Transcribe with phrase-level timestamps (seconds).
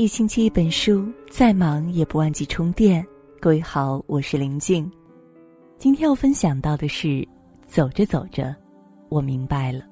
[0.00, 3.06] 一星期一本书，再忙也不忘记充电。
[3.38, 4.90] 各位好，我是林静。
[5.76, 7.22] 今天要分享到的是，
[7.66, 8.56] 走着走着，
[9.10, 9.84] 我明白了。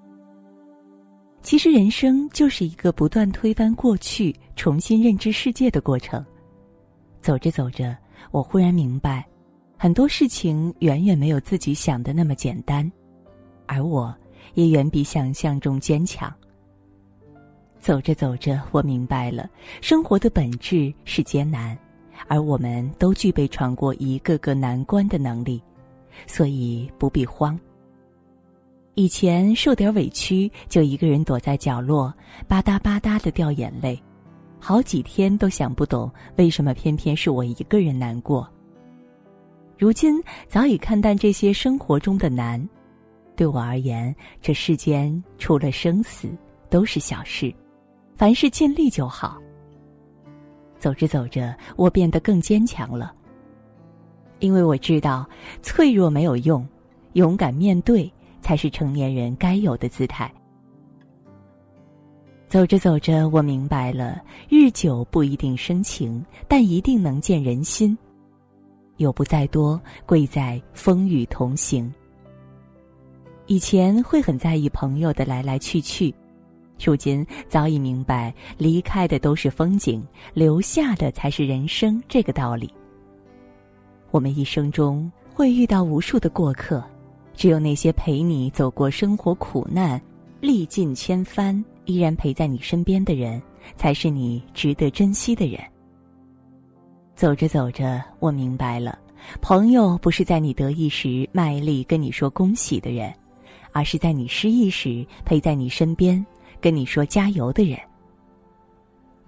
[1.43, 6.25] 其实人生就是一个不断推翻过去、重新认知世界的过程。
[7.21, 7.95] 走着走着，
[8.31, 9.29] 我忽然明白，
[9.77, 12.91] 很多事情远远没有自己想的那么简单，
[13.67, 14.17] 而我
[14.55, 16.33] 也远比想象中坚强。
[17.81, 19.49] 走着走着，我明白了，
[19.81, 21.77] 生活的本质是艰难，
[22.27, 25.63] 而我们都具备闯过一个个难关的能力，
[26.27, 27.59] 所以不必慌。
[28.95, 32.13] 以前受点委屈，就一个人躲在角落，
[32.49, 34.01] 吧嗒吧嗒的掉眼泪，
[34.59, 38.49] 好几天都想不懂为什么偏偏是我一个人难过。
[39.79, 42.69] 如今早已看淡这些生活中的难，
[43.37, 46.29] 对我而言，这世间除了生死，
[46.69, 47.55] 都是小事。
[48.19, 49.41] 凡事尽力就好。
[50.77, 53.15] 走着走着，我变得更坚强了。
[54.41, 55.25] 因为我知道，
[55.63, 56.67] 脆弱没有用，
[57.13, 60.29] 勇敢面对才是成年人该有的姿态。
[62.49, 67.97] 走着走着，我明白了：日久不一定生情，但一定能见人心。
[68.97, 71.93] 有不在多，贵在风雨同行。
[73.47, 76.13] 以前会很在意朋友的来来去去。
[76.83, 82.03] 如今早已明白，离开的都是风景，留下的才是人生。
[82.09, 82.73] 这个道理。
[84.11, 86.83] 我们一生中会遇到无数的过客，
[87.35, 90.01] 只有那些陪你走过生活苦难、
[90.41, 93.43] 历尽千帆，依然陪在你身边的人，
[93.77, 95.61] 才是你值得珍惜的人。
[97.15, 98.99] 走着走着，我明白了，
[99.43, 103.13] 朋友不是在你得意时卖力跟你说恭喜的人，
[103.73, 106.25] 而是在你失意时陪在你身边。
[106.61, 107.79] 跟你说加油的人，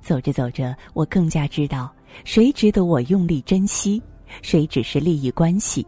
[0.01, 1.93] 走着走着，我更加知道
[2.25, 4.03] 谁值得我用力珍惜，
[4.43, 5.87] 谁只是利益关系。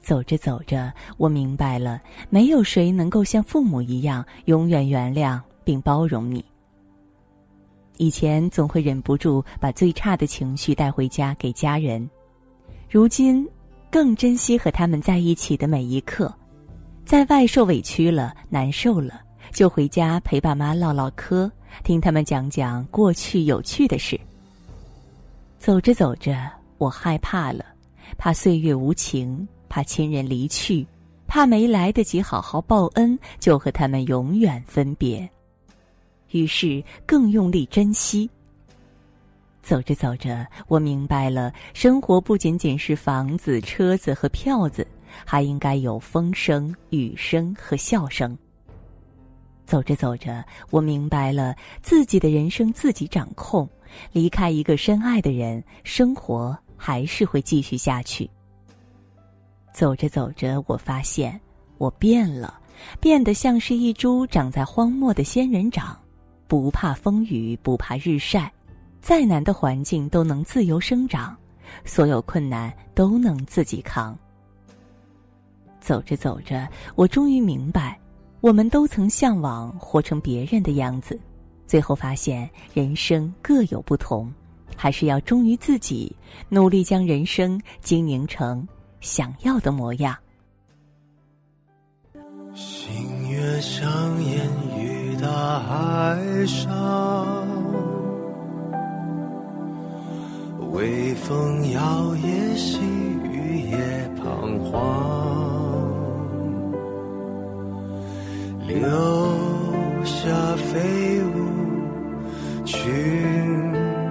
[0.00, 6.44] 走着走着，我明白了，没有谁能够像父母一样永远原谅并包容你。
[7.98, 12.08] 以前总会忍不住把最差的情绪带回家给家人，
[12.88, 13.46] 如今
[13.90, 16.34] 更珍惜和他们在一起的每一刻，
[17.04, 19.20] 在外受委屈了，难受了。
[19.52, 21.50] 就回家陪爸妈唠唠嗑，
[21.84, 24.18] 听他们讲讲过去有趣的事。
[25.58, 27.64] 走着走着，我害怕了，
[28.16, 30.86] 怕岁月无情，怕亲人离去，
[31.26, 35.28] 怕没来得及好好报恩，就和他们永远分别。
[36.30, 38.30] 于是更用力珍惜。
[39.62, 44.86] 走着走着，我明白了，生活不仅仅是房子、车子和票子，
[45.26, 48.36] 还应该有风声、雨声和笑声。
[49.70, 53.68] 走着走着，我明白了自己的人生自己掌控。
[54.10, 58.28] 离开一个深爱的人，生活还是会继续下去。
[59.72, 61.40] 走着走着，我发现
[61.78, 62.58] 我变了，
[63.00, 65.96] 变得像是一株长在荒漠的仙人掌，
[66.48, 68.52] 不怕风雨，不怕日晒，
[69.00, 71.36] 再难的环境都能自由生长，
[71.84, 74.18] 所有困难都能自己扛。
[75.80, 77.99] 走着走着，我终于明白。
[78.40, 81.18] 我们都曾向往活成别人的样子，
[81.66, 84.32] 最后发现人生各有不同，
[84.74, 86.14] 还是要忠于自己，
[86.48, 88.66] 努力将人生经营成
[89.00, 90.16] 想要的模样。
[92.54, 93.88] 星月相
[94.24, 97.46] 烟雨大海上，
[100.72, 101.80] 微风摇
[102.14, 102.56] 曳，
[111.34, 111.36] 舞，
[112.64, 112.80] 群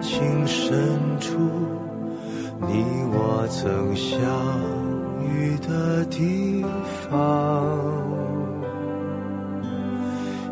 [0.01, 1.37] 情深处，
[2.67, 4.19] 你我曾相
[5.23, 6.63] 遇的地
[7.09, 7.09] 方。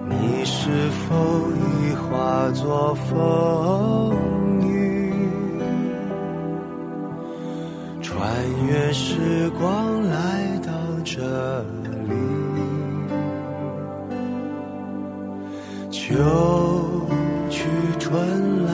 [0.10, 1.16] 你是否
[1.52, 4.16] 已化作风
[4.68, 5.12] 雨，
[8.02, 8.18] 穿
[8.66, 10.72] 越时光来到
[11.04, 11.87] 这里
[16.08, 16.16] 秋
[17.50, 17.68] 去
[18.00, 18.72] 春来，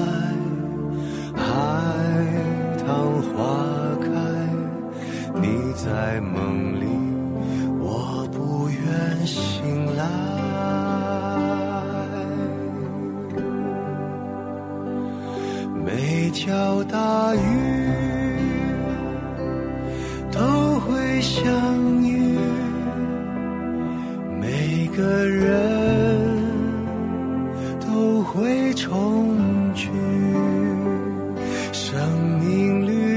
[1.35, 1.41] 海
[2.85, 2.85] 棠
[3.24, 3.33] 花
[4.00, 4.06] 开。
[5.41, 6.85] 你在梦里，
[7.80, 10.06] 我不愿醒来。
[15.83, 17.39] 每条大鱼
[20.31, 20.39] 都
[20.81, 21.44] 会相
[22.03, 22.22] 遇，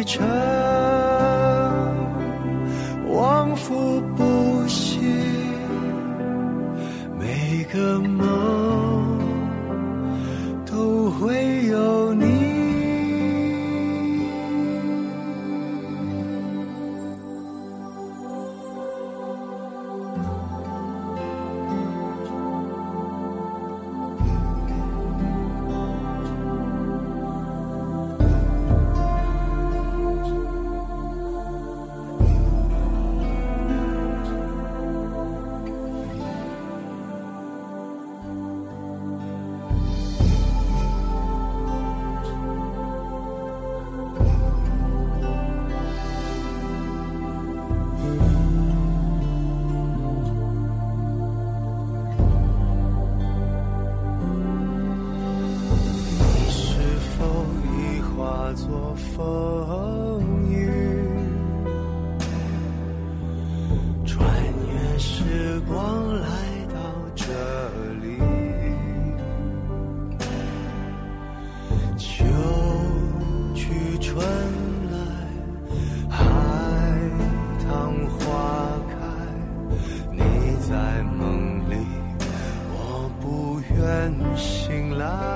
[0.06, 0.45] 车。
[65.68, 66.26] 我来
[66.72, 66.76] 到
[67.14, 67.24] 这
[68.00, 68.06] 里，
[71.98, 72.24] 秋
[73.54, 74.16] 去春
[74.92, 74.96] 来，
[76.08, 76.14] 海
[77.66, 77.66] 棠
[78.06, 78.24] 花
[78.88, 78.94] 开，
[80.12, 80.20] 你
[80.68, 81.74] 在梦里，
[82.70, 83.76] 我不愿
[84.36, 85.35] 醒来。